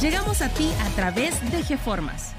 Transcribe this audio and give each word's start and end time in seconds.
Llegamos 0.00 0.40
a 0.40 0.48
ti 0.48 0.70
a 0.80 0.88
través 0.96 1.38
de 1.52 1.62
GeFormas. 1.62 2.32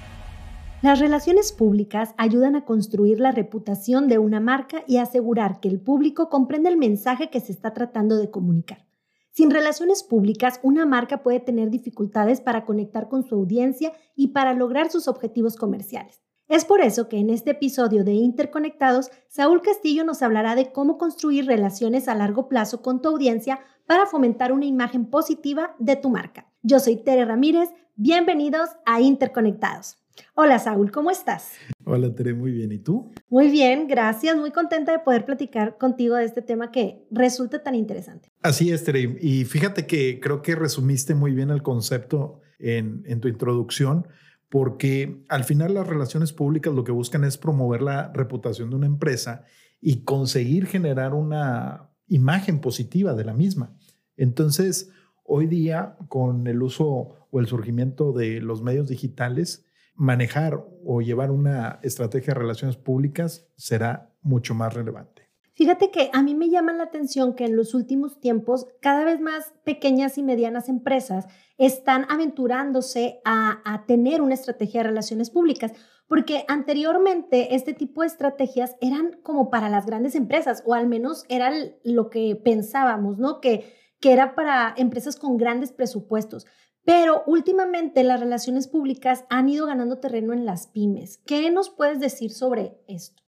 Las 0.81 0.99
relaciones 0.99 1.53
públicas 1.53 2.13
ayudan 2.17 2.55
a 2.55 2.65
construir 2.65 3.19
la 3.19 3.31
reputación 3.31 4.07
de 4.07 4.17
una 4.17 4.39
marca 4.39 4.83
y 4.87 4.97
asegurar 4.97 5.59
que 5.59 5.69
el 5.69 5.79
público 5.79 6.29
comprenda 6.29 6.69
el 6.69 6.77
mensaje 6.77 7.29
que 7.29 7.39
se 7.39 7.51
está 7.51 7.71
tratando 7.73 8.17
de 8.17 8.31
comunicar. 8.31 8.85
Sin 9.31 9.51
relaciones 9.51 10.03
públicas, 10.03 10.59
una 10.63 10.85
marca 10.85 11.21
puede 11.21 11.39
tener 11.39 11.69
dificultades 11.69 12.41
para 12.41 12.65
conectar 12.65 13.07
con 13.07 13.23
su 13.23 13.35
audiencia 13.35 13.93
y 14.15 14.29
para 14.29 14.53
lograr 14.53 14.89
sus 14.91 15.07
objetivos 15.07 15.55
comerciales. 15.55 16.23
Es 16.49 16.65
por 16.65 16.81
eso 16.81 17.07
que 17.07 17.17
en 17.17 17.29
este 17.29 17.51
episodio 17.51 18.03
de 18.03 18.13
Interconectados, 18.13 19.11
Saúl 19.29 19.61
Castillo 19.61 20.03
nos 20.03 20.21
hablará 20.21 20.55
de 20.55 20.71
cómo 20.71 20.97
construir 20.97 21.45
relaciones 21.45 22.07
a 22.07 22.15
largo 22.15 22.49
plazo 22.49 22.81
con 22.81 23.01
tu 23.01 23.09
audiencia 23.09 23.61
para 23.85 24.05
fomentar 24.05 24.51
una 24.51 24.65
imagen 24.65 25.05
positiva 25.05 25.75
de 25.79 25.95
tu 25.95 26.09
marca. 26.09 26.47
Yo 26.61 26.79
soy 26.79 26.97
Tere 26.97 27.25
Ramírez, 27.25 27.69
bienvenidos 27.95 28.69
a 28.85 29.01
Interconectados. 29.01 29.97
Hola 30.35 30.59
Saúl, 30.59 30.91
¿cómo 30.91 31.09
estás? 31.09 31.53
Hola 31.85 32.13
Tere, 32.13 32.33
muy 32.33 32.51
bien. 32.51 32.71
¿Y 32.71 32.77
tú? 32.77 33.11
Muy 33.29 33.49
bien, 33.49 33.87
gracias. 33.87 34.37
Muy 34.37 34.51
contenta 34.51 34.91
de 34.91 34.99
poder 34.99 35.25
platicar 35.25 35.77
contigo 35.77 36.15
de 36.15 36.25
este 36.25 36.41
tema 36.41 36.71
que 36.71 37.05
resulta 37.09 37.63
tan 37.63 37.75
interesante. 37.75 38.31
Así 38.41 38.71
es, 38.71 38.83
Tere. 38.83 39.17
Y 39.19 39.45
fíjate 39.45 39.87
que 39.87 40.19
creo 40.19 40.41
que 40.41 40.55
resumiste 40.55 41.15
muy 41.15 41.33
bien 41.33 41.49
el 41.49 41.63
concepto 41.63 42.41
en, 42.59 43.03
en 43.07 43.21
tu 43.21 43.27
introducción, 43.27 44.07
porque 44.49 45.23
al 45.29 45.43
final 45.43 45.73
las 45.73 45.87
relaciones 45.87 46.31
públicas 46.31 46.73
lo 46.73 46.83
que 46.83 46.91
buscan 46.91 47.23
es 47.23 47.37
promover 47.37 47.81
la 47.81 48.11
reputación 48.13 48.69
de 48.69 48.75
una 48.75 48.85
empresa 48.85 49.45
y 49.81 50.03
conseguir 50.03 50.67
generar 50.67 51.15
una 51.15 51.92
imagen 52.13 52.59
positiva 52.59 53.13
de 53.13 53.25
la 53.25 53.33
misma. 53.33 53.75
Entonces, 54.15 54.91
Hoy 55.25 55.47
día, 55.47 55.95
con 56.09 56.47
el 56.47 56.61
uso 56.61 57.27
o 57.31 57.39
el 57.39 57.47
surgimiento 57.47 58.11
de 58.11 58.41
los 58.41 58.61
medios 58.61 58.89
digitales, 58.89 59.65
manejar 59.95 60.61
o 60.83 61.01
llevar 61.01 61.31
una 61.31 61.79
estrategia 61.81 62.33
de 62.33 62.41
relaciones 62.41 62.75
públicas 62.75 63.47
será 63.55 64.13
mucho 64.21 64.53
más 64.53 64.73
relevante. 64.73 65.12
Fíjate 65.55 65.91
que 65.91 66.09
a 66.13 66.23
mí 66.23 66.35
me 66.35 66.49
llama 66.49 66.73
la 66.73 66.83
atención 66.83 67.35
que 67.35 67.45
en 67.45 67.55
los 67.55 67.73
últimos 67.73 68.19
tiempos 68.19 68.67
cada 68.81 69.03
vez 69.03 69.21
más 69.21 69.53
pequeñas 69.63 70.17
y 70.17 70.23
medianas 70.23 70.67
empresas 70.67 71.27
están 71.57 72.05
aventurándose 72.09 73.21
a, 73.23 73.83
tener 73.87 74.21
una 74.21 74.33
estrategia 74.33 74.81
de 74.81 74.89
relaciones 74.89 75.29
públicas, 75.29 75.71
porque 76.07 76.45
anteriormente 76.47 77.55
este 77.55 77.73
tipo 77.73 78.01
de 78.01 78.07
estrategias 78.07 78.75
eran 78.81 79.19
como 79.21 79.49
para 79.49 79.69
las 79.69 79.85
grandes 79.85 80.15
empresas, 80.15 80.63
o 80.65 80.73
al 80.73 80.87
menos 80.87 81.23
era 81.29 81.51
lo 81.83 82.09
que 82.09 82.35
pensábamos, 82.35 83.17
¿no? 83.17 83.39
Que 83.39 83.81
que 84.03 84.11
era 84.11 84.35
para 84.35 84.73
empresas 84.75 85.15
con 85.15 85.37
grandes 85.37 85.71
presupuestos. 85.71 86.45
Pero 86.83 87.23
últimamente 87.25 88.03
las 88.03 88.19
relaciones 88.19 88.67
públicas 88.67 89.23
han 89.29 89.47
ido 89.47 89.65
ganando 89.65 89.99
terreno 89.99 90.33
en 90.33 90.45
las 90.45 90.67
pymes. 90.67 91.21
¿Qué 91.25 91.49
nos 91.51 91.69
puedes 91.69 92.01
decir 92.01 92.31
sobre 92.31 92.81
esto? 92.89 93.22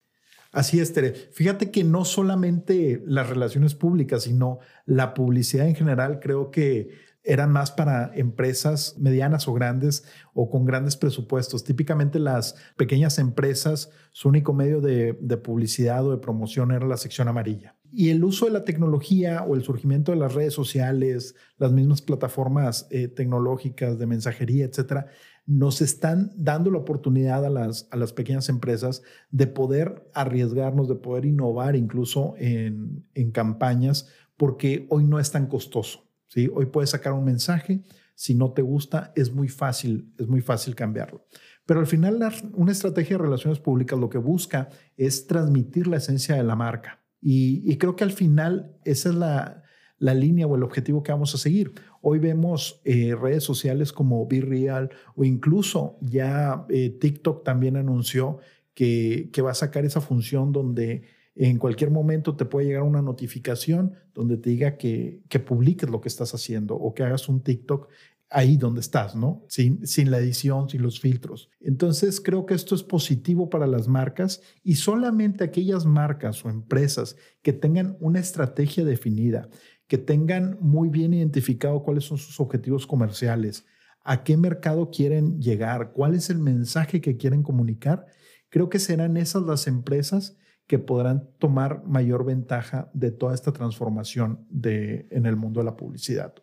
Así 0.53 0.81
es, 0.81 0.93
Tere. 0.93 1.13
Fíjate 1.13 1.71
que 1.71 1.83
no 1.83 2.05
solamente 2.05 3.03
las 3.07 3.29
relaciones 3.29 3.75
públicas, 3.75 4.25
sino 4.25 4.59
la 4.85 5.15
publicidad 5.15 5.67
en 5.67 5.75
general, 5.75 6.21
creo 6.21 6.51
que 6.51 6.91
eran 7.25 7.51
más 7.51 7.71
para 7.71 8.13
empresas 8.15 8.97
medianas 8.99 9.49
o 9.49 9.55
grandes 9.55 10.05
o 10.35 10.51
con 10.51 10.67
grandes 10.67 10.97
presupuestos. 10.97 11.65
Típicamente 11.65 12.19
las 12.19 12.57
pequeñas 12.77 13.19
empresas, 13.19 13.91
su 14.13 14.29
único 14.29 14.53
medio 14.53 14.83
de, 14.83 15.17
de 15.21 15.37
publicidad 15.39 16.07
o 16.07 16.11
de 16.11 16.19
promoción 16.19 16.71
era 16.71 16.87
la 16.87 16.99
sección 16.99 17.29
amarilla. 17.29 17.75
Y 17.95 18.09
el 18.09 18.25
uso 18.25 18.47
de 18.47 18.53
la 18.53 18.65
tecnología 18.65 19.43
o 19.43 19.55
el 19.55 19.63
surgimiento 19.63 20.13
de 20.13 20.19
las 20.19 20.35
redes 20.35 20.55
sociales, 20.55 21.35
las 21.59 21.73
mismas 21.73 22.01
plataformas 22.01 22.87
eh, 22.91 23.09
tecnológicas 23.09 23.99
de 23.99 24.07
mensajería, 24.07 24.65
etcétera, 24.65 25.09
nos 25.45 25.83
están 25.83 26.33
dando 26.35 26.71
la 26.71 26.79
oportunidad 26.79 27.45
a 27.45 27.51
las, 27.51 27.89
a 27.91 27.97
las 27.97 28.13
pequeñas 28.13 28.49
empresas 28.49 29.03
de 29.31 29.47
poder 29.47 30.09
arriesgarnos, 30.15 30.89
de 30.89 30.95
poder 30.95 31.27
innovar 31.27 31.77
incluso 31.77 32.35
en, 32.39 33.05
en 33.15 33.31
campañas, 33.31 34.09
porque 34.37 34.87
hoy 34.89 35.05
no 35.05 35.19
es 35.19 35.31
tan 35.31 35.47
costoso. 35.47 36.09
¿sí? 36.29 36.51
Hoy 36.55 36.67
puedes 36.67 36.91
sacar 36.91 37.13
un 37.13 37.25
mensaje, 37.25 37.83
si 38.15 38.35
no 38.35 38.53
te 38.53 38.63
gusta, 38.63 39.13
es 39.17 39.33
muy 39.33 39.49
fácil, 39.49 40.13
es 40.19 40.29
muy 40.29 40.41
fácil 40.41 40.75
cambiarlo. 40.75 41.27
Pero 41.67 41.81
al 41.81 41.87
final, 41.87 42.19
una 42.55 42.73
estrategia 42.73 43.17
de 43.17 43.23
relaciones 43.23 43.59
públicas 43.59 43.99
lo 43.99 44.09
que 44.09 44.19
busca 44.19 44.69
es 44.97 45.27
transmitir 45.27 45.87
la 45.87 45.99
esencia 45.99 46.37
de 46.37 46.43
la 46.43 46.57
marca. 46.57 47.02
Y, 47.23 47.77
creo 47.77 47.95
que 47.95 48.05
al 48.05 48.11
final 48.11 48.77
esa 48.85 49.11
es 49.11 49.15
la, 49.15 49.63
la, 49.99 50.13
línea 50.13 50.47
o 50.47 50.57
el 50.57 50.65
objetivo 50.65 51.05
que 51.05 51.13
vamos 51.13 51.35
a 51.35 51.39
seguir. 51.39 51.73
Hoy 52.01 52.19
vemos 52.19 52.81
eh, 52.85 53.15
redes 53.15 53.45
sociales 53.45 53.93
como 53.93 54.27
Be 54.27 54.41
Real 54.41 54.91
o 55.15 55.23
incluso 55.25 55.99
ya 56.01 56.67
eh, 56.69 56.91
TikTok 56.91 57.45
también 57.45 57.77
anunció 57.77 58.39
que, 58.75 59.31
que 59.33 59.41
va 59.41 59.53
a 59.53 59.55
sacar 59.55 59.85
esa 59.85 60.01
función 60.01 60.51
donde 60.51 61.05
en 61.37 61.59
cualquier 61.59 61.91
momento 61.91 62.37
te 62.37 62.45
puede 62.45 62.67
llegar 62.67 62.83
una 62.83 63.03
notificación 63.03 63.95
donde 64.15 64.37
te 64.37 64.51
diga 64.51 64.77
que, 64.77 65.23
que 65.29 65.39
publiques 65.39 65.89
lo 65.89 66.01
que 66.01 66.09
estás 66.09 66.35
haciendo 66.35 66.75
o 66.75 66.93
que 66.93 67.05
hagas 67.05 67.29
un 67.29 67.41
TikTok 67.41 67.89
ahí 68.33 68.57
donde 68.57 68.81
estás, 68.81 69.15
¿no? 69.15 69.45
Sin, 69.49 69.87
sin 69.87 70.11
la 70.11 70.19
edición, 70.19 70.69
sin 70.69 70.83
los 70.83 71.01
filtros. 71.01 71.51
Entonces, 71.61 72.21
creo 72.21 72.47
que 72.47 72.55
esto 72.55 72.75
es 72.75 72.83
positivo 72.83 73.51
para 73.51 73.67
las 73.67 73.89
marcas 73.89 74.41
y 74.65 74.77
solamente 74.77 75.45
aquellas 75.45 75.85
marcas 75.85 76.45
o 76.45 76.51
empresas 76.51 77.17
que 77.43 77.53
tengan 77.53 77.97
una 78.01 78.21
estrategia 78.21 78.85
definida, 78.85 79.49
que 79.87 79.99
tengan 79.99 80.57
muy 80.61 80.89
bien 80.89 81.13
identificado 81.13 81.83
cuáles 81.83 82.05
son 82.05 82.19
sus 82.19 82.41
objetivos 82.41 82.87
comerciales, 82.87 83.67
a 84.05 84.25
qué 84.25 84.37
mercado 84.37 84.91
quieren 84.91 85.41
llegar, 85.41 85.93
cuál 85.93 86.15
es 86.15 86.31
el 86.31 86.39
mensaje 86.39 87.01
que 87.01 87.17
quieren 87.17 87.43
comunicar, 87.43 88.07
creo 88.49 88.69
que 88.69 88.79
serán 88.79 89.17
esas 89.17 89.43
las 89.43 89.67
empresas 89.67 90.37
que 90.67 90.79
podrán 90.79 91.29
tomar 91.39 91.85
mayor 91.85 92.25
ventaja 92.25 92.91
de 92.95 93.11
toda 93.11 93.35
esta 93.35 93.53
transformación 93.53 94.47
de, 94.49 95.07
en 95.11 95.27
el 95.27 95.37
mundo 95.37 95.61
de 95.61 95.65
la 95.65 95.77
publicidad. 95.77 96.35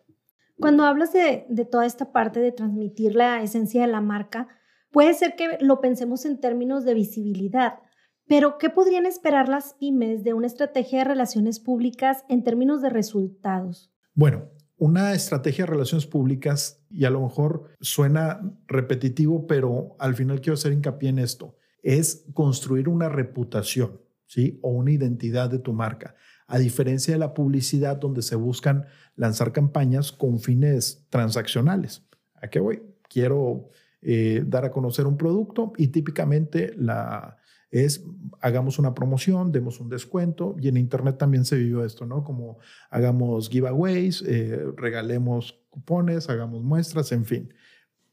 Cuando 0.60 0.84
hablas 0.84 1.12
de, 1.12 1.46
toda 1.70 1.86
esta 1.86 2.12
parte 2.12 2.40
de 2.40 2.52
transmitir 2.52 3.14
la 3.14 3.42
esencia 3.42 3.80
de 3.82 3.86
la 3.86 4.00
marca, 4.00 4.48
puede 4.90 5.14
ser 5.14 5.34
que 5.34 5.58
lo 5.60 5.80
pensemos 5.80 6.24
en 6.24 6.38
términos 6.38 6.84
de 6.84 6.94
visibilidad, 6.94 7.80
pero 8.26 8.58
¿qué 8.58 8.70
podrían 8.70 9.06
esperar 9.06 9.48
las 9.48 9.74
pymes 9.74 10.22
de 10.22 10.34
una 10.34 10.46
estrategia 10.46 10.98
de 11.00 11.04
relaciones 11.06 11.58
públicas 11.60 12.24
en 12.28 12.44
términos 12.44 12.82
de 12.82 12.90
resultados? 12.90 13.90
Bueno, 14.14 14.50
una 14.76 15.14
estrategia 15.14 15.64
de 15.64 15.70
relaciones 15.70 16.06
públicas, 16.06 16.84
y 16.90 17.04
a 17.04 17.10
lo 17.10 17.22
mejor 17.22 17.70
suena 17.80 18.40
repetitivo, 18.66 19.46
pero 19.46 19.96
al 19.98 20.14
final 20.14 20.40
quiero 20.40 20.54
hacer 20.54 20.72
hincapié 20.72 21.08
en 21.08 21.18
esto, 21.18 21.56
es 21.82 22.26
construir 22.34 22.88
una 22.88 23.08
reputación, 23.08 24.00
¿sí? 24.26 24.58
O 24.62 24.70
una 24.70 24.92
identidad 24.92 25.50
de 25.50 25.58
tu 25.58 25.72
marca 25.72 26.14
a 26.50 26.58
diferencia 26.58 27.14
de 27.14 27.18
la 27.18 27.32
publicidad 27.32 27.96
donde 27.96 28.22
se 28.22 28.34
buscan 28.34 28.86
lanzar 29.14 29.52
campañas 29.52 30.10
con 30.10 30.40
fines 30.40 31.06
transaccionales. 31.08 32.02
¿A 32.34 32.48
qué 32.48 32.58
voy? 32.58 32.82
Quiero 33.08 33.68
eh, 34.02 34.42
dar 34.44 34.64
a 34.64 34.72
conocer 34.72 35.06
un 35.06 35.16
producto 35.16 35.72
y 35.76 35.88
típicamente 35.88 36.74
la 36.76 37.36
es 37.70 38.04
hagamos 38.40 38.80
una 38.80 38.94
promoción, 38.94 39.52
demos 39.52 39.78
un 39.78 39.88
descuento 39.88 40.56
y 40.58 40.66
en 40.66 40.76
internet 40.76 41.18
también 41.18 41.44
se 41.44 41.56
vivió 41.56 41.84
esto, 41.84 42.04
¿no? 42.04 42.24
Como 42.24 42.58
hagamos 42.90 43.48
giveaways, 43.48 44.22
eh, 44.22 44.60
regalemos 44.76 45.60
cupones, 45.70 46.28
hagamos 46.28 46.64
muestras, 46.64 47.12
en 47.12 47.24
fin. 47.24 47.54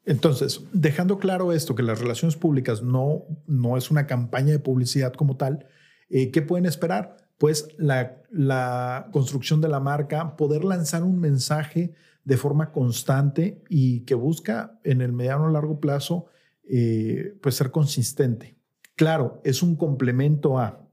Entonces, 0.06 0.62
dejando 0.74 1.18
claro 1.18 1.54
esto, 1.54 1.74
que 1.74 1.81
las 1.81 2.00
relaciones 2.00 2.36
públicas 2.36 2.83
no, 2.83 3.24
no 3.48 3.78
es 3.78 3.90
una 3.90 4.06
campaña 4.06 4.51
de 4.51 4.60
publicidad 4.60 5.13
como 5.13 5.38
tal, 5.38 5.66
eh, 6.10 6.30
¿qué 6.30 6.44
pueden 6.44 6.68
esperar? 6.68 7.26
Pues 7.38 7.68
la, 7.78 9.10
construcción 9.12 9.62
de 9.62 9.69
la 9.69 9.80
marca, 9.80 10.36
poder 10.36 10.63
lanzar 10.63 11.04
un 11.04 11.19
mensaje 11.19 11.94
de 12.24 12.38
forma 12.38 12.72
constante 12.72 13.63
y 13.69 14.01
que 14.01 14.16
busca 14.16 14.80
en 14.84 15.01
el 15.01 15.13
mediano 15.13 15.45
o 15.45 15.50
largo 15.50 15.80
plazo 15.80 16.25
eh, 16.63 17.38
pues 17.42 17.56
ser 17.56 17.72
consistente. 17.72 18.57
Claro, 18.95 19.42
es 19.44 19.62
un 19.62 19.75
complemento 19.75 20.60
a. 20.60 20.89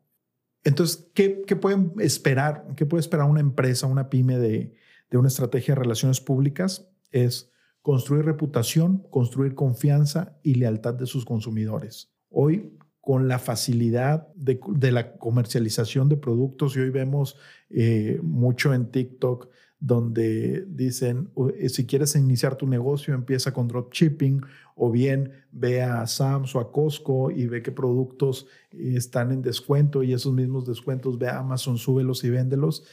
Entonces, 0.63 1.11
¿qué, 1.15 1.43
qué 1.47 1.57
pueden 1.57 1.93
esperar? 1.99 2.67
¿Qué 2.77 2.87
puede 2.87 3.01
esperar 3.01 3.29
una 3.29 3.41
empresa, 3.41 3.87
una 3.87 4.09
pyme 4.09 4.39
de, 4.39 4.75
de 5.11 5.19
una 5.19 5.29
estrategia 5.29 5.75
de 5.75 5.81
relaciones 5.81 6.21
públicas? 6.21 6.89
Es 7.11 7.51
construir 7.83 8.25
reputación, 8.25 9.07
construir 9.11 9.55
confianza 9.55 10.39
y 10.43 10.55
lealtad 10.55 10.95
de 10.95 11.07
sus 11.07 11.25
consumidores. 11.25 12.13
Hoy, 12.31 12.79
con 13.05 13.29
la 13.29 13.39
facilidad 13.39 14.29
de, 14.35 14.59
la 14.91 15.13
comercialización 15.19 16.09
de 16.09 16.17
productos, 16.17 16.75
y 16.75 16.81
hoy 16.81 16.91
vemos 16.91 17.37
eh, 17.69 18.19
mucho 18.23 18.73
en 18.73 18.91
TikTok, 18.91 19.49
donde 19.79 20.65
dicen, 20.67 21.31
eh, 21.59 21.69
si 21.69 21.85
quieres 21.85 22.17
iniciar 22.17 22.57
tu 22.57 22.67
negocio, 22.67 23.13
empieza 23.13 23.53
con 23.53 23.69
dropshipping, 23.69 24.41
o 24.75 24.91
bien 24.91 25.33
ve 25.53 25.83
a 25.83 26.07
Sams 26.07 26.55
o 26.57 26.61
a 26.61 26.73
Costco 26.73 27.31
y 27.31 27.47
ve 27.47 27.63
qué 27.63 27.73
productos 27.73 28.47
eh, 28.71 28.95
están 28.97 29.31
en 29.31 29.43
descuento 29.43 30.03
y 30.03 30.15
esos 30.15 30.33
mismos 30.33 30.65
descuentos 30.65 31.19
ve 31.19 31.29
a 31.29 31.39
Amazon, 31.39 31.77
súbelos 31.77 32.25
y 32.25 32.31
véndelos. 32.31 32.85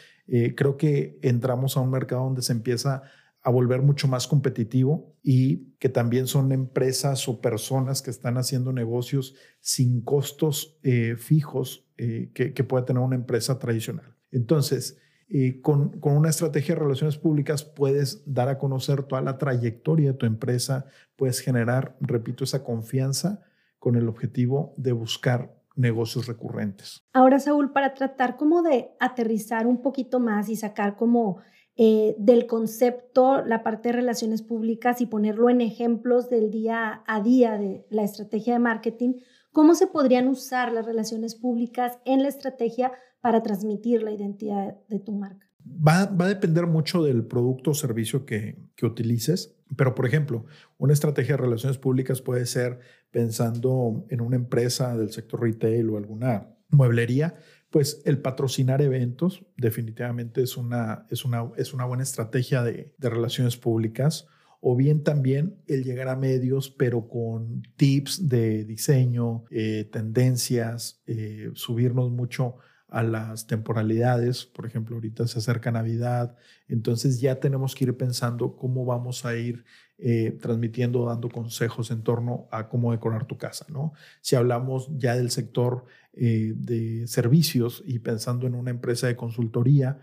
creo 0.55 0.77
que 0.77 1.17
entramos 1.21 1.75
a 1.75 1.81
un 1.81 1.91
mercado 1.91 2.23
donde 2.23 2.41
se 2.41 2.53
empieza 2.53 3.03
a 3.43 3.49
volver 3.49 3.81
mucho 3.81 4.07
más 4.07 4.27
competitivo 4.27 5.15
y 5.23 5.73
que 5.79 5.89
también 5.89 6.27
son 6.27 6.51
empresas 6.51 7.27
o 7.27 7.41
personas 7.41 8.01
que 8.01 8.11
están 8.11 8.38
haciendo 8.38 8.71
negocios 8.71 9.35
sin 9.59 10.01
costos 10.01 10.79
eh, 10.83 11.15
fijos 11.17 11.88
eh, 11.97 12.31
que, 12.33 12.63
puede 12.63 12.85
tener 12.85 13.01
una 13.01 13.15
empresa 13.15 13.57
tradicional. 13.57 14.15
Entonces, 14.31 14.99
eh, 15.27 15.59
con, 15.61 15.99
con, 15.99 16.17
una 16.17 16.29
estrategia 16.29 16.75
de 16.75 16.81
relaciones 16.81 17.17
públicas 17.17 17.63
puedes 17.63 18.23
dar 18.31 18.49
a 18.49 18.57
conocer 18.59 19.03
toda 19.03 19.21
la 19.21 19.38
trayectoria 19.38 20.11
de 20.11 20.17
tu 20.17 20.25
empresa, 20.25 20.85
puedes 21.15 21.39
generar, 21.39 21.97
repito, 21.99 22.44
esa 22.44 22.63
confianza 22.63 23.41
con 23.79 23.95
el 23.95 24.07
objetivo 24.07 24.75
de 24.77 24.91
buscar 24.91 25.55
negocios 25.75 26.27
recurrentes. 26.27 27.03
Ahora, 27.13 27.39
Saúl, 27.39 27.71
para 27.71 27.94
tratar 27.94 28.37
como 28.37 28.61
de 28.61 28.91
aterrizar 28.99 29.65
un 29.65 29.81
poquito 29.81 30.19
más 30.19 30.49
y 30.49 30.55
sacar 30.55 30.95
como 30.95 31.39
eh, 31.83 32.16
del 32.19 32.45
concepto, 32.45 33.44
la 33.44 33.63
parte 33.63 33.89
de 33.89 33.94
relaciones 33.94 34.44
públicas 34.44 35.01
y 35.01 35.07
ponerlo 35.07 35.50
en 35.50 35.62
ejemplos 35.62 36.30
del 36.30 36.51
día 36.51 37.01
a 37.07 37.22
día 37.22 37.57
de 37.57 37.88
la 37.89 38.04
estrategia 38.04 38.54
de 38.54 38.60
marketing, 38.60 39.13
¿cómo 39.51 39.74
se 39.74 39.88
podrían 39.88 40.28
usar 40.28 40.72
las 40.74 40.86
relaciones 40.86 41.33
públicas 41.33 41.98
en 42.06 42.22
la 42.22 42.30
estrategia 42.30 42.92
para 43.19 43.42
transmitir 43.42 44.04
la 44.04 44.12
identidad 44.12 44.78
de 44.89 45.00
tu 45.00 45.13
marca? 45.13 45.48
Va, 45.66 46.01
a 46.01 46.28
depender 46.28 46.68
mucho 46.68 47.01
del 47.01 47.25
producto 47.25 47.72
o 47.72 47.74
servicio 47.74 48.28
que 48.28 48.69
utilices, 48.83 49.57
pero 49.75 49.95
por 49.95 50.06
ejemplo, 50.06 50.45
una 50.78 50.94
estrategia 50.94 51.36
de 51.36 51.42
relaciones 51.42 51.80
públicas 51.80 52.22
puede 52.22 52.45
ser 52.45 52.78
pensando 53.10 54.06
en 54.10 54.22
una 54.22 54.36
empresa 54.36 54.95
del 54.95 55.10
sector 55.10 55.42
retail 55.42 55.89
o 55.89 55.98
alguna 55.98 56.48
mueblería, 56.69 57.33
pues 57.71 58.01
el 58.06 58.19
patrocinar 58.19 58.81
eventos 58.81 59.45
definitivamente 59.57 60.44
es 60.44 60.57
una, 60.57 61.07
es 61.09 61.25
una, 61.25 61.50
es 61.56 61.73
una 61.73 61.85
buena 61.85 62.03
estrategia 62.03 62.62
de, 62.63 62.94
relaciones 63.00 63.57
públicas. 63.57 64.27
O 64.63 64.75
bien 64.75 65.03
también 65.03 65.56
el 65.65 65.83
llegar 65.83 66.07
a 66.07 66.15
medios, 66.15 66.69
pero 66.69 67.07
con 67.07 67.63
tips 67.77 68.29
de 68.29 68.63
diseño, 68.63 69.45
eh, 69.50 69.89
tendencias, 69.91 71.01
eh, 71.07 71.50
subirnos 71.56 72.12
mucho 72.12 72.57
a 72.91 73.03
las 73.03 73.47
temporalidades. 73.47 74.45
Por 74.45 74.65
ejemplo, 74.67 74.95
ahorita 74.95 75.25
se 75.25 75.39
acerca 75.39 75.71
Navidad, 75.71 76.35
entonces 76.67 77.19
ya 77.19 77.39
tenemos 77.39 77.73
que 77.73 77.85
ir 77.85 77.97
pensando 77.97 78.55
cómo 78.55 78.85
vamos 78.85 79.25
a 79.25 79.35
ir 79.35 79.63
eh, 79.97 80.38
transmitiendo, 80.41 81.05
dando 81.05 81.29
consejos 81.29 81.89
en 81.89 82.03
torno 82.03 82.47
a 82.51 82.67
cómo 82.67 82.91
decorar 82.91 83.25
tu 83.25 83.38
casa, 83.38 83.65
¿no? 83.69 83.93
Si 84.19 84.35
hablamos 84.35 84.89
ya 84.97 85.15
del 85.15 85.31
sector 85.31 85.85
eh, 86.13 86.53
de 86.55 87.07
servicios 87.07 87.81
y 87.85 87.99
pensando 87.99 88.45
en 88.45 88.55
una 88.55 88.71
empresa 88.71 89.07
de 89.07 89.15
consultoría, 89.15 89.99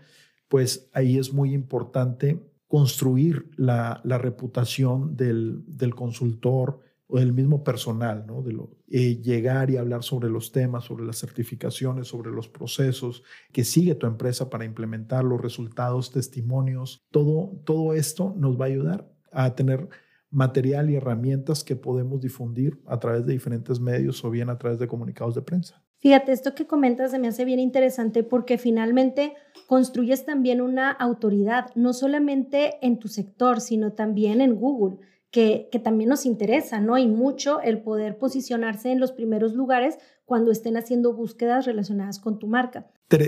pues 0.47 0.89
ahí 0.93 1.19
es 1.19 1.31
muy 1.31 1.53
importante 1.53 2.41
construir 2.67 3.51
la, 3.55 4.01
reputación 4.03 5.15
del, 5.15 5.63
del 5.67 5.93
consultor, 5.93 6.79
o 7.11 7.17
del 7.17 7.33
mismo 7.33 7.63
personal, 7.63 8.25
¿no? 8.27 8.43
De 8.43 8.53
lo, 8.53 8.69
eh, 8.87 9.19
llegar 9.19 9.71
y 9.71 9.77
hablar 9.77 10.03
sobre 10.03 10.29
los 10.29 10.51
temas, 10.51 10.85
sobre 10.85 11.05
las 11.05 11.17
certificaciones, 11.17 12.07
sobre 12.07 12.29
los 12.29 12.47
procesos 12.47 13.23
que 13.51 13.63
sigue 13.63 13.95
tu 13.95 14.05
empresa 14.05 14.49
para 14.49 14.63
implementar 14.63 15.25
los 15.25 15.41
resultados, 15.41 16.11
testimonios, 16.11 17.03
todo, 17.09 17.59
todo 17.65 17.95
esto 17.95 18.35
nos 18.37 18.59
va 18.59 18.65
a 18.65 18.67
ayudar 18.67 19.11
a 19.31 19.55
tener 19.55 19.89
material 20.29 20.91
y 20.91 20.97
herramientas 20.97 21.63
que 21.63 21.75
podemos 21.75 22.21
difundir 22.21 22.79
a 22.85 22.99
través 22.99 23.25
de 23.25 23.33
diferentes 23.33 23.79
medios 23.79 24.23
o 24.23 24.29
bien 24.29 24.51
a 24.51 24.59
través 24.59 24.77
de 24.77 24.87
comunicados 24.87 25.33
de 25.33 25.41
prensa. 25.41 25.83
Fíjate, 25.97 26.31
esto 26.31 26.53
que 26.53 26.67
comentas 26.67 27.09
se 27.09 27.17
me 27.17 27.27
hace 27.27 27.43
bien 27.43 27.59
interesante 27.59 28.23
porque 28.23 28.59
finalmente 28.59 29.33
construyes 29.67 30.25
también 30.25 30.61
una 30.61 30.91
autoridad, 30.91 31.71
no 31.73 31.93
solamente 31.93 32.77
en 32.85 32.99
tu 32.99 33.07
sector, 33.07 33.59
sino 33.61 33.93
también 33.93 34.41
en 34.41 34.55
Google 34.55 34.99
que, 35.31 35.69
también 35.83 36.09
nos 36.09 36.25
interesa, 36.25 36.79
¿no? 36.79 36.97
Y 36.97 37.07
mucho 37.07 37.61
el 37.61 37.81
poder 37.81 38.17
posicionarse 38.17 38.91
en 38.91 38.99
los 38.99 39.11
primeros 39.11 39.53
lugares 39.53 39.97
cuando 40.25 40.51
estén 40.51 40.77
haciendo 40.77 41.13
búsquedas 41.13 41.65
relacionadas 41.65 42.19
con 42.19 42.39
tu 42.39 42.47
marca. 42.47 42.87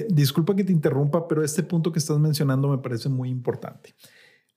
disculpa 0.10 0.56
que 0.56 0.64
te 0.64 0.72
interrumpa, 0.72 1.28
pero 1.28 1.44
este 1.44 1.64
punto 1.64 1.92
que 1.92 2.00
estás 2.00 2.20
mencionando 2.20 2.70
me 2.70 2.78
parece 2.78 3.10
muy 3.10 3.30
importante, 3.30 3.96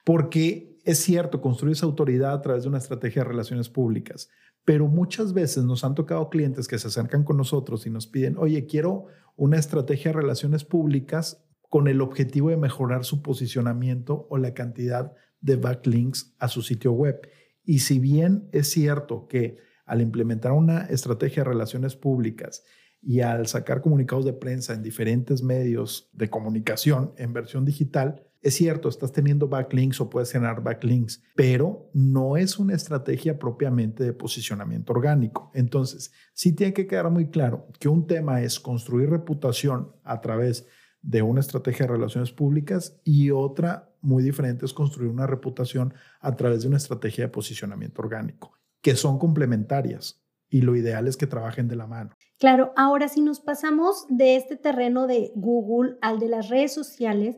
porque 0.05 0.79
es 0.85 0.99
cierto, 0.99 1.41
construir 1.41 1.73
esa 1.73 1.87
autoridad 1.87 2.35
a 2.35 2.43
través 2.43 2.65
de 2.65 2.69
una 2.69 2.79
estrategia 2.79 3.23
de 3.23 3.29
relaciones 3.29 3.71
públicas, 3.71 4.29
pero 4.65 4.87
muchas 4.87 5.33
veces 5.33 5.65
nos 5.65 5.85
han 5.85 5.95
tocado 5.95 6.29
clientes 6.29 6.69
que 6.69 6.79
se 6.79 6.89
acercan 6.89 7.25
con 7.25 7.37
nosotros 7.37 7.87
y 7.87 7.91
nos 7.91 8.07
piden, 8.07 8.37
oye, 8.39 8.67
quiero 8.67 9.07
una 9.37 9.59
estrategia 9.59 10.11
de 10.11 10.19
relaciones 10.19 10.65
públicas 10.65 11.43
con 11.71 11.89
el 11.89 12.01
objetivo 12.01 12.51
de 12.51 12.57
mejorar 12.57 13.05
su 13.05 13.23
posicionamiento 13.23 14.27
o 14.31 14.39
la 14.39 14.55
cantidad 14.55 15.15
de 15.45 15.57
backlinks 15.57 16.35
a 16.39 16.49
su 16.49 16.63
sitio 16.63 16.93
web. 16.93 17.29
Y 17.65 17.81
si 17.81 17.99
bien 17.99 18.49
es 18.53 18.71
cierto 18.71 19.29
que 19.29 19.59
al 19.85 20.01
implementar 20.01 20.53
una 20.53 20.87
estrategia 20.87 21.45
de 21.45 21.51
relaciones 21.51 21.97
públicas 21.97 22.65
y 23.03 23.21
al 23.21 23.47
sacar 23.47 23.83
comunicados 23.83 24.25
de 24.25 24.33
prensa 24.33 24.73
en 24.73 24.83
diferentes 24.83 25.43
medios 25.43 26.09
de 26.15 26.31
comunicación 26.31 27.13
en 27.19 27.35
versión 27.35 27.67
digital, 27.67 28.27
es 28.41 28.55
cierto, 28.55 28.89
estás 28.89 29.13
teniendo 29.13 29.49
backlinks 29.49 30.01
o 30.01 30.09
puedes 30.09 30.33
generar 30.33 30.63
backlinks, 30.63 31.23
pero 31.35 31.91
no 31.93 32.39
es 32.39 32.59
una 32.59 32.75
estrategia 32.75 33.39
propiamente 33.39 34.05
de 34.05 34.13
posicionamiento 34.15 34.95
orgánico. 34.95 35.51
Entonces, 35.55 36.13
sí 36.33 36.53
tiene 36.53 36.73
que 36.73 36.87
quedar 36.87 37.11
muy 37.11 37.29
claro 37.29 37.69
que 37.79 37.89
un 37.89 38.07
tema 38.07 38.43
es 38.43 38.61
construir 38.61 39.11
reputación 39.11 39.93
a 40.05 40.21
través 40.23 40.67
de 41.05 41.21
una 41.21 41.41
estrategia 41.41 41.87
de 41.87 41.93
relaciones 41.93 42.33
públicas 42.33 42.99
y 43.05 43.31
otra 43.31 43.91
muy 44.01 44.23
diferente 44.23 44.65
es 44.65 44.73
construir 44.73 45.11
una 45.11 45.27
reputación 45.27 45.93
a 46.21 46.35
través 46.35 46.63
de 46.63 46.69
una 46.69 46.79
estrategia 46.79 47.25
de 47.25 47.31
posicionamiento 47.31 48.01
orgánico, 48.01 48.53
que 48.81 48.97
son 48.97 49.19
complementarias 49.19 50.23
y 50.49 50.63
lo 50.63 50.77
ideal 50.77 51.07
es 51.07 51.17
que 51.17 51.27
trabajen 51.27 51.69
de 51.69 51.77
la 51.77 51.87
mano. 51.87 52.17
Claro, 52.39 52.73
ahora 52.77 53.09
si 53.09 53.21
nos 53.21 53.41
pasamos 53.41 54.07
de 54.09 54.37
este 54.37 54.57
terreno 54.57 55.07
de 55.07 55.31
Google 55.35 55.97
al 56.01 56.19
de 56.19 56.29
las 56.29 56.49
redes 56.49 56.73
sociales, 56.73 57.37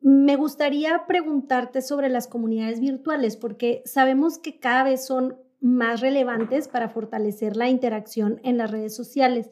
me 0.00 0.36
gustaría 0.36 1.04
preguntarte 1.06 1.82
sobre 1.82 2.08
las 2.08 2.26
comunidades 2.26 2.80
virtuales, 2.80 3.36
porque 3.36 3.82
sabemos 3.84 4.38
que 4.38 4.58
cada 4.58 4.84
vez 4.84 5.04
son 5.04 5.36
más 5.60 6.00
relevantes 6.00 6.66
para 6.66 6.88
fortalecer 6.88 7.56
la 7.56 7.68
interacción 7.68 8.40
en 8.42 8.56
las 8.56 8.70
redes 8.70 8.96
sociales. 8.96 9.50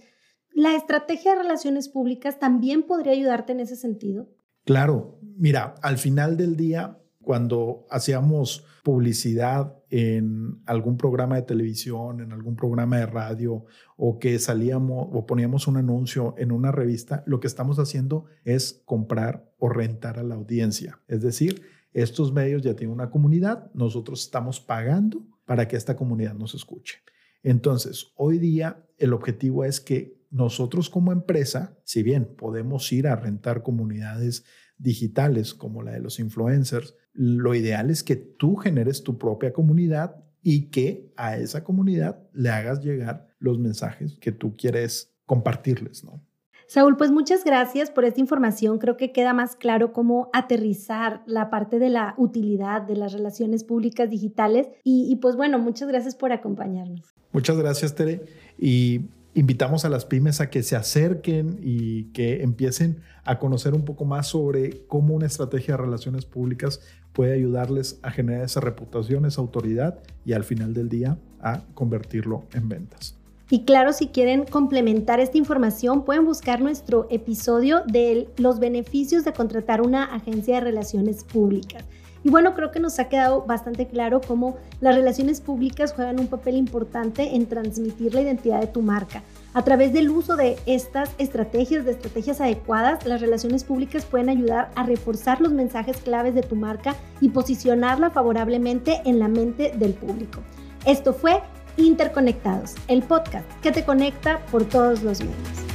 ¿La 0.52 0.74
estrategia 0.76 1.32
de 1.32 1.42
relaciones 1.42 1.88
públicas 1.88 2.38
también 2.38 2.82
podría 2.82 3.12
ayudarte 3.12 3.52
en 3.52 3.60
ese 3.60 3.76
sentido? 3.76 4.28
Claro, 4.64 5.18
mira, 5.22 5.74
al 5.82 5.98
final 5.98 6.36
del 6.36 6.56
día, 6.56 6.98
cuando 7.22 7.86
hacíamos 7.90 8.64
publicidad 8.82 9.76
en 9.90 10.62
algún 10.66 10.96
programa 10.96 11.36
de 11.36 11.42
televisión, 11.42 12.20
en 12.20 12.32
algún 12.32 12.56
programa 12.56 12.98
de 12.98 13.06
radio, 13.06 13.64
o 13.96 14.18
que 14.18 14.38
salíamos 14.38 15.08
o 15.12 15.26
poníamos 15.26 15.66
un 15.66 15.76
anuncio 15.76 16.34
en 16.38 16.52
una 16.52 16.72
revista, 16.72 17.22
lo 17.26 17.40
que 17.40 17.46
estamos 17.46 17.78
haciendo 17.78 18.26
es 18.44 18.82
comprar 18.84 19.52
o 19.58 19.68
rentar 19.68 20.18
a 20.18 20.22
la 20.22 20.34
audiencia. 20.34 21.00
Es 21.08 21.22
decir, 21.22 21.62
estos 21.92 22.32
medios 22.32 22.62
ya 22.62 22.74
tienen 22.74 22.94
una 22.94 23.10
comunidad, 23.10 23.70
nosotros 23.74 24.22
estamos 24.22 24.60
pagando 24.60 25.26
para 25.44 25.66
que 25.68 25.76
esta 25.76 25.96
comunidad 25.96 26.34
nos 26.34 26.54
escuche. 26.54 26.98
Entonces, 27.42 28.12
hoy 28.16 28.38
día 28.38 28.84
el 28.98 29.12
objetivo 29.12 29.64
es 29.64 29.80
que 29.80 30.19
nosotros 30.30 30.88
como 30.88 31.12
empresa, 31.12 31.76
si 31.84 32.02
bien 32.02 32.34
podemos 32.36 32.90
ir 32.92 33.08
a 33.08 33.16
rentar 33.16 33.62
comunidades 33.62 34.44
digitales 34.78 35.54
como 35.54 35.82
la 35.82 35.92
de 35.92 36.00
los 36.00 36.18
influencers, 36.20 36.94
lo 37.12 37.54
ideal 37.54 37.90
es 37.90 38.02
que 38.02 38.16
tú 38.16 38.56
generes 38.56 39.02
tu 39.02 39.18
propia 39.18 39.52
comunidad 39.52 40.16
y 40.42 40.70
que 40.70 41.12
a 41.16 41.36
esa 41.36 41.64
comunidad 41.64 42.22
le 42.32 42.48
hagas 42.50 42.82
llegar 42.82 43.26
los 43.38 43.58
mensajes 43.58 44.16
que 44.20 44.32
tú 44.32 44.56
quieres 44.56 45.12
compartirles, 45.26 46.04
¿no? 46.04 46.22
Saúl, 46.66 46.96
pues 46.96 47.10
muchas 47.10 47.42
gracias 47.42 47.90
por 47.90 48.04
esta 48.04 48.20
información. 48.20 48.78
Creo 48.78 48.96
que 48.96 49.10
queda 49.10 49.34
más 49.34 49.56
claro 49.56 49.92
cómo 49.92 50.30
aterrizar 50.32 51.20
la 51.26 51.50
parte 51.50 51.80
de 51.80 51.88
la 51.88 52.14
utilidad 52.16 52.82
de 52.82 52.94
las 52.94 53.12
relaciones 53.12 53.64
públicas 53.64 54.08
digitales. 54.08 54.68
Y, 54.84 55.10
y 55.10 55.16
pues 55.16 55.34
bueno, 55.34 55.58
muchas 55.58 55.88
gracias 55.88 56.14
por 56.14 56.30
acompañarnos. 56.30 57.12
Muchas 57.32 57.56
gracias, 57.58 57.96
Tere. 57.96 58.22
Y 58.56 59.00
invitamos 59.40 59.86
a 59.86 59.88
las 59.88 60.04
pymes 60.04 60.42
a 60.42 60.50
que 60.50 60.62
se 60.62 60.76
acerquen 60.76 61.58
y 61.62 62.12
que 62.12 62.42
empiecen 62.42 63.00
a 63.24 63.38
conocer 63.38 63.72
un 63.72 63.86
poco 63.86 64.04
más 64.04 64.26
sobre 64.26 64.82
cómo 64.86 65.14
una 65.14 65.24
estrategia 65.24 65.78
de 65.78 65.82
relaciones 65.82 66.26
públicas 66.26 66.82
puede 67.14 67.32
ayudarles 67.32 67.98
a 68.02 68.10
generar 68.10 68.44
esa 68.44 68.60
reputación, 68.60 69.24
esa 69.24 69.40
autoridad 69.40 69.98
y 70.26 70.34
al 70.34 70.44
final 70.44 70.74
del 70.74 70.90
día 70.90 71.16
a 71.40 71.62
convertirlo 71.72 72.44
en 72.52 72.68
ventas. 72.68 73.16
Y 73.48 73.64
claro, 73.64 73.94
si 73.94 74.08
quieren 74.08 74.44
complementar 74.44 75.20
esta 75.20 75.38
información, 75.38 76.04
pueden 76.04 76.26
buscar 76.26 76.60
nuestro 76.60 77.06
episodio 77.10 77.82
de 77.86 78.28
los 78.36 78.58
beneficios 78.58 79.24
de 79.24 79.32
contratar 79.32 79.80
una 79.80 80.04
agencia 80.04 80.56
de 80.56 80.60
relaciones 80.60 81.24
públicas. 81.24 81.82
Y 82.22 82.28
bueno, 82.28 82.54
creo 82.54 82.70
que 82.70 82.80
nos 82.80 82.98
ha 82.98 83.08
quedado 83.08 83.42
bastante 83.42 83.86
claro 83.86 84.20
cómo 84.20 84.56
las 84.80 84.94
relaciones 84.94 85.40
públicas 85.40 85.94
juegan 85.94 86.20
un 86.20 86.26
papel 86.26 86.56
importante 86.56 87.34
en 87.34 87.46
transmitir 87.46 88.14
la 88.14 88.20
identidad 88.20 88.60
de 88.60 88.66
tu 88.66 88.82
marca. 88.82 89.22
A 89.54 89.62
través 89.62 89.92
del 89.92 90.10
uso 90.10 90.36
de 90.36 90.58
estas 90.66 91.10
estrategias, 91.18 91.84
de 91.84 91.92
estrategias 91.92 92.40
adecuadas, 92.40 93.06
las 93.06 93.20
relaciones 93.20 93.64
públicas 93.64 94.04
pueden 94.04 94.28
ayudar 94.28 94.70
a 94.74 94.84
reforzar 94.84 95.40
los 95.40 95.52
mensajes 95.52 95.96
claves 95.98 96.34
de 96.34 96.42
tu 96.42 96.56
marca 96.56 96.94
y 97.20 97.30
posicionarla 97.30 98.10
favorablemente 98.10 99.00
en 99.06 99.18
la 99.18 99.28
mente 99.28 99.72
del 99.76 99.94
público. 99.94 100.40
Esto 100.84 101.12
fue 101.12 101.42
Interconectados, 101.76 102.74
el 102.88 103.02
podcast 103.02 103.46
que 103.62 103.72
te 103.72 103.84
conecta 103.84 104.44
por 104.50 104.64
todos 104.64 105.02
los 105.02 105.20
medios. 105.20 105.69